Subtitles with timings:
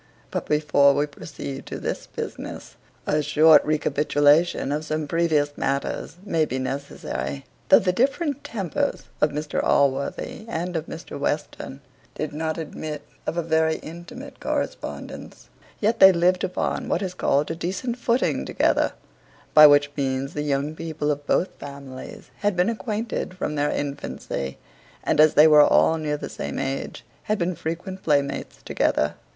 [0.31, 6.43] But before we proceed to this business, a short recapitulation of some previous matters may
[6.43, 7.45] be necessary.
[7.69, 11.81] Though the different tempers of Mr Allworthy and of Mr Western
[12.15, 17.51] did not admit of a very intimate correspondence, yet they lived upon what is called
[17.51, 18.93] a decent footing together;
[19.53, 24.57] by which means the young people of both families had been acquainted from their infancy;
[25.03, 29.13] and as they were all near of the same age, had been frequent playmates together.